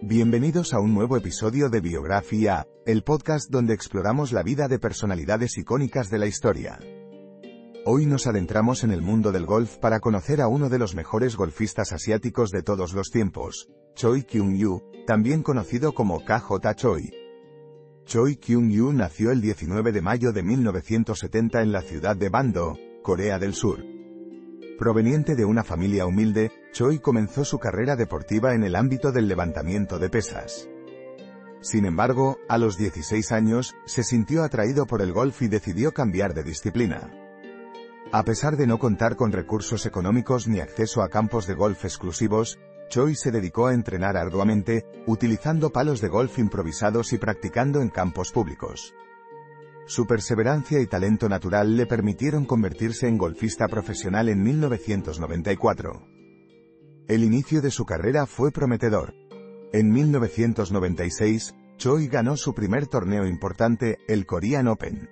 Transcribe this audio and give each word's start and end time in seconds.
Bienvenidos 0.00 0.74
a 0.74 0.78
un 0.78 0.94
nuevo 0.94 1.16
episodio 1.16 1.70
de 1.70 1.80
Biografía, 1.80 2.68
el 2.86 3.02
podcast 3.02 3.50
donde 3.50 3.74
exploramos 3.74 4.30
la 4.30 4.44
vida 4.44 4.68
de 4.68 4.78
personalidades 4.78 5.58
icónicas 5.58 6.08
de 6.08 6.18
la 6.18 6.26
historia. 6.26 6.78
Hoy 7.84 8.06
nos 8.06 8.28
adentramos 8.28 8.84
en 8.84 8.92
el 8.92 9.02
mundo 9.02 9.32
del 9.32 9.44
golf 9.44 9.76
para 9.78 9.98
conocer 9.98 10.40
a 10.40 10.46
uno 10.46 10.68
de 10.68 10.78
los 10.78 10.94
mejores 10.94 11.34
golfistas 11.34 11.90
asiáticos 11.90 12.52
de 12.52 12.62
todos 12.62 12.92
los 12.92 13.10
tiempos, 13.10 13.68
Choi 13.96 14.22
Kyung-yu, 14.22 14.84
también 15.04 15.42
conocido 15.42 15.92
como 15.92 16.24
KJ 16.24 16.76
Choi. 16.76 17.10
Choi 18.04 18.36
Kyung-yu 18.36 18.92
nació 18.92 19.32
el 19.32 19.40
19 19.40 19.90
de 19.90 20.00
mayo 20.00 20.32
de 20.32 20.44
1970 20.44 21.60
en 21.60 21.72
la 21.72 21.82
ciudad 21.82 22.16
de 22.16 22.28
Bando, 22.28 22.78
Corea 23.02 23.40
del 23.40 23.52
Sur. 23.52 23.97
Proveniente 24.78 25.34
de 25.34 25.44
una 25.44 25.64
familia 25.64 26.06
humilde, 26.06 26.52
Choi 26.70 27.00
comenzó 27.00 27.44
su 27.44 27.58
carrera 27.58 27.96
deportiva 27.96 28.54
en 28.54 28.62
el 28.62 28.76
ámbito 28.76 29.10
del 29.10 29.26
levantamiento 29.26 29.98
de 29.98 30.08
pesas. 30.08 30.68
Sin 31.60 31.84
embargo, 31.84 32.38
a 32.48 32.58
los 32.58 32.78
16 32.78 33.32
años, 33.32 33.74
se 33.86 34.04
sintió 34.04 34.44
atraído 34.44 34.86
por 34.86 35.02
el 35.02 35.12
golf 35.12 35.42
y 35.42 35.48
decidió 35.48 35.92
cambiar 35.92 36.32
de 36.32 36.44
disciplina. 36.44 37.12
A 38.12 38.22
pesar 38.22 38.56
de 38.56 38.68
no 38.68 38.78
contar 38.78 39.16
con 39.16 39.32
recursos 39.32 39.84
económicos 39.84 40.46
ni 40.46 40.60
acceso 40.60 41.02
a 41.02 41.08
campos 41.08 41.48
de 41.48 41.54
golf 41.54 41.84
exclusivos, 41.84 42.60
Choi 42.88 43.16
se 43.16 43.32
dedicó 43.32 43.66
a 43.66 43.74
entrenar 43.74 44.16
arduamente, 44.16 44.86
utilizando 45.08 45.70
palos 45.70 46.00
de 46.00 46.06
golf 46.06 46.38
improvisados 46.38 47.12
y 47.12 47.18
practicando 47.18 47.82
en 47.82 47.88
campos 47.88 48.30
públicos. 48.30 48.94
Su 49.88 50.06
perseverancia 50.06 50.82
y 50.82 50.86
talento 50.86 51.30
natural 51.30 51.78
le 51.78 51.86
permitieron 51.86 52.44
convertirse 52.44 53.08
en 53.08 53.16
golfista 53.16 53.68
profesional 53.68 54.28
en 54.28 54.42
1994. 54.42 56.06
El 57.08 57.24
inicio 57.24 57.62
de 57.62 57.70
su 57.70 57.86
carrera 57.86 58.26
fue 58.26 58.52
prometedor. 58.52 59.14
En 59.72 59.90
1996, 59.90 61.54
Choi 61.78 62.06
ganó 62.08 62.36
su 62.36 62.54
primer 62.54 62.86
torneo 62.86 63.26
importante, 63.26 63.96
el 64.08 64.26
Korean 64.26 64.68
Open. 64.68 65.08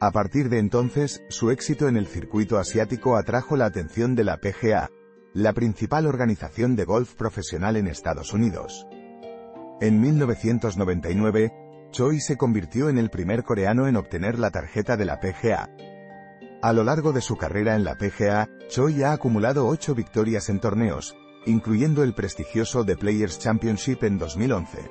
A 0.00 0.10
partir 0.10 0.48
de 0.48 0.58
entonces, 0.58 1.22
su 1.28 1.52
éxito 1.52 1.86
en 1.86 1.96
el 1.96 2.08
circuito 2.08 2.58
asiático 2.58 3.16
atrajo 3.16 3.56
la 3.56 3.66
atención 3.66 4.16
de 4.16 4.24
la 4.24 4.38
PGA, 4.38 4.90
la 5.32 5.52
principal 5.52 6.08
organización 6.08 6.74
de 6.74 6.84
golf 6.86 7.14
profesional 7.14 7.76
en 7.76 7.86
Estados 7.86 8.32
Unidos. 8.32 8.84
En 9.80 10.00
1999, 10.00 11.52
Choi 11.96 12.20
se 12.20 12.36
convirtió 12.36 12.90
en 12.90 12.98
el 12.98 13.08
primer 13.08 13.42
coreano 13.42 13.88
en 13.88 13.96
obtener 13.96 14.38
la 14.38 14.50
tarjeta 14.50 14.98
de 14.98 15.06
la 15.06 15.18
PGA. 15.18 15.70
A 16.60 16.74
lo 16.74 16.84
largo 16.84 17.14
de 17.14 17.22
su 17.22 17.38
carrera 17.38 17.74
en 17.74 17.84
la 17.84 17.94
PGA, 17.94 18.50
Choi 18.68 19.02
ha 19.02 19.12
acumulado 19.12 19.66
ocho 19.66 19.94
victorias 19.94 20.50
en 20.50 20.60
torneos, 20.60 21.16
incluyendo 21.46 22.02
el 22.02 22.12
prestigioso 22.12 22.84
The 22.84 22.98
Players 22.98 23.38
Championship 23.38 24.04
en 24.04 24.18
2011. 24.18 24.90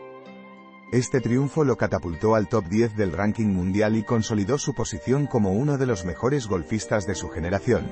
Este 0.93 1.21
triunfo 1.21 1.63
lo 1.63 1.77
catapultó 1.77 2.33
al 2.33 2.49
top 2.49 2.65
10 2.69 2.95
del 2.95 3.11
ranking 3.11 3.53
mundial 3.53 3.95
y 3.97 4.03
consolidó 4.03 4.57
su 4.57 4.73
posición 4.73 5.27
como 5.27 5.51
uno 5.51 5.77
de 5.77 5.85
los 5.85 6.05
mejores 6.05 6.47
golfistas 6.47 7.05
de 7.05 7.13
su 7.13 7.29
generación. 7.29 7.85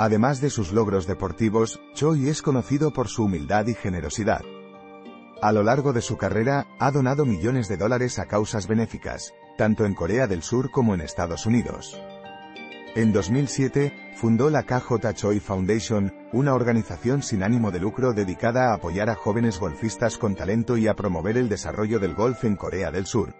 Además 0.00 0.40
de 0.40 0.50
sus 0.50 0.72
logros 0.72 1.06
deportivos, 1.06 1.80
Choi 1.94 2.28
es 2.28 2.42
conocido 2.42 2.92
por 2.92 3.06
su 3.06 3.26
humildad 3.26 3.68
y 3.68 3.74
generosidad. 3.74 4.42
A 5.42 5.52
lo 5.52 5.62
largo 5.62 5.94
de 5.94 6.02
su 6.02 6.18
carrera, 6.18 6.66
ha 6.78 6.90
donado 6.90 7.24
millones 7.24 7.66
de 7.66 7.78
dólares 7.78 8.18
a 8.18 8.26
causas 8.26 8.66
benéficas, 8.66 9.32
tanto 9.56 9.86
en 9.86 9.94
Corea 9.94 10.26
del 10.26 10.42
Sur 10.42 10.70
como 10.70 10.94
en 10.94 11.00
Estados 11.00 11.46
Unidos. 11.46 11.98
En 12.94 13.10
2007, 13.12 14.12
fundó 14.16 14.50
la 14.50 14.64
KJ 14.64 15.14
Choi 15.14 15.40
Foundation, 15.40 16.12
una 16.34 16.52
organización 16.52 17.22
sin 17.22 17.42
ánimo 17.42 17.70
de 17.70 17.80
lucro 17.80 18.12
dedicada 18.12 18.70
a 18.70 18.74
apoyar 18.74 19.08
a 19.08 19.14
jóvenes 19.14 19.58
golfistas 19.58 20.18
con 20.18 20.34
talento 20.34 20.76
y 20.76 20.88
a 20.88 20.94
promover 20.94 21.38
el 21.38 21.48
desarrollo 21.48 22.00
del 22.00 22.14
golf 22.14 22.44
en 22.44 22.56
Corea 22.56 22.90
del 22.90 23.06
Sur. 23.06 23.34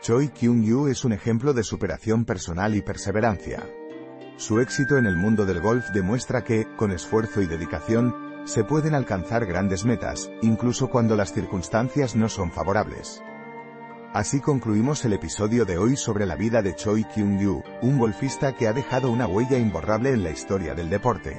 Choi 0.00 0.30
Kyung-yu 0.30 0.88
es 0.88 1.04
un 1.04 1.12
ejemplo 1.12 1.52
de 1.52 1.62
superación 1.62 2.24
personal 2.24 2.74
y 2.74 2.80
perseverancia. 2.80 3.68
Su 4.38 4.60
éxito 4.60 4.96
en 4.96 5.04
el 5.04 5.16
mundo 5.16 5.44
del 5.44 5.60
golf 5.60 5.90
demuestra 5.92 6.42
que, 6.42 6.66
con 6.76 6.90
esfuerzo 6.90 7.42
y 7.42 7.46
dedicación, 7.46 8.31
se 8.44 8.64
pueden 8.64 8.94
alcanzar 8.94 9.46
grandes 9.46 9.84
metas, 9.84 10.30
incluso 10.42 10.90
cuando 10.90 11.16
las 11.16 11.32
circunstancias 11.32 12.16
no 12.16 12.28
son 12.28 12.50
favorables. 12.50 13.22
Así 14.12 14.40
concluimos 14.40 15.04
el 15.06 15.14
episodio 15.14 15.64
de 15.64 15.78
hoy 15.78 15.96
sobre 15.96 16.26
la 16.26 16.36
vida 16.36 16.60
de 16.60 16.74
Choi 16.74 17.04
Kyung-yu, 17.04 17.62
un 17.80 17.98
golfista 17.98 18.52
que 18.52 18.68
ha 18.68 18.74
dejado 18.74 19.10
una 19.10 19.26
huella 19.26 19.56
imborrable 19.56 20.10
en 20.10 20.22
la 20.22 20.30
historia 20.30 20.74
del 20.74 20.90
deporte. 20.90 21.36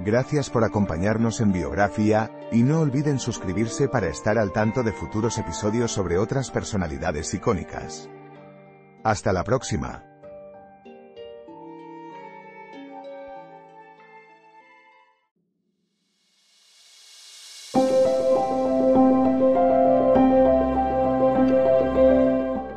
Gracias 0.00 0.50
por 0.50 0.64
acompañarnos 0.64 1.40
en 1.40 1.52
Biografía, 1.52 2.30
y 2.50 2.62
no 2.64 2.80
olviden 2.80 3.20
suscribirse 3.20 3.86
para 3.86 4.08
estar 4.08 4.38
al 4.38 4.50
tanto 4.50 4.82
de 4.82 4.92
futuros 4.92 5.38
episodios 5.38 5.92
sobre 5.92 6.18
otras 6.18 6.50
personalidades 6.50 7.32
icónicas. 7.34 8.08
Hasta 9.04 9.32
la 9.32 9.44
próxima. 9.44 10.09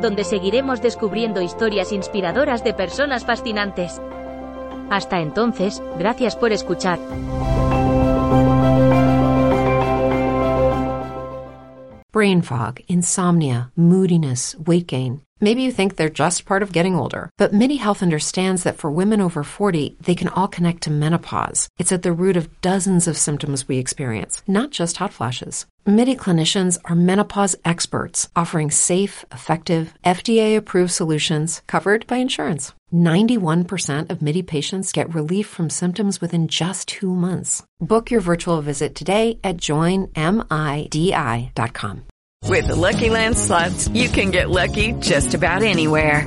donde 0.00 0.24
seguiremos 0.24 0.80
descubriendo 0.80 1.40
historias 1.40 1.92
inspiradoras 1.92 2.62
de 2.62 2.74
personas 2.74 3.24
fascinantes. 3.24 4.00
Hasta 4.90 5.20
entonces, 5.20 5.82
gracias 5.98 6.36
por 6.36 6.52
escuchar. 6.52 6.98
Brain 12.12 12.40
fog, 12.40 12.80
insomnia, 12.88 13.70
moodiness, 13.76 14.56
weight 14.58 14.86
gain. 14.86 15.20
Maybe 15.38 15.60
you 15.60 15.70
think 15.70 15.96
they're 15.96 16.08
just 16.08 16.46
part 16.46 16.62
of 16.62 16.72
getting 16.72 16.96
older, 16.96 17.28
but 17.36 17.52
MIDI 17.52 17.76
Health 17.76 18.02
understands 18.02 18.62
that 18.62 18.78
for 18.78 18.90
women 18.90 19.20
over 19.20 19.44
40, 19.44 19.98
they 20.00 20.14
can 20.14 20.28
all 20.28 20.48
connect 20.48 20.84
to 20.84 20.90
menopause. 20.90 21.68
It's 21.78 21.92
at 21.92 22.00
the 22.02 22.14
root 22.14 22.38
of 22.38 22.48
dozens 22.62 23.06
of 23.06 23.18
symptoms 23.18 23.68
we 23.68 23.76
experience, 23.76 24.42
not 24.46 24.70
just 24.70 24.96
hot 24.96 25.12
flashes. 25.12 25.66
MIDI 25.88 26.16
clinicians 26.16 26.78
are 26.84 26.96
menopause 26.96 27.54
experts 27.64 28.28
offering 28.34 28.72
safe, 28.72 29.24
effective, 29.30 29.94
FDA 30.04 30.56
approved 30.56 30.90
solutions 30.90 31.62
covered 31.68 32.04
by 32.08 32.16
insurance. 32.16 32.72
91% 32.92 34.10
of 34.10 34.20
MIDI 34.20 34.42
patients 34.42 34.90
get 34.90 35.14
relief 35.14 35.46
from 35.46 35.70
symptoms 35.70 36.20
within 36.20 36.48
just 36.48 36.88
two 36.88 37.14
months. 37.14 37.62
Book 37.78 38.10
your 38.10 38.20
virtual 38.20 38.60
visit 38.62 38.96
today 38.96 39.38
at 39.44 39.58
joinmidi.com. 39.58 40.10
With 42.48 42.66
the 42.66 42.76
Lucky 42.76 43.10
Land 43.10 43.38
slots, 43.38 43.86
you 43.88 44.08
can 44.08 44.32
get 44.32 44.50
lucky 44.50 44.90
just 44.94 45.34
about 45.34 45.62
anywhere. 45.62 46.26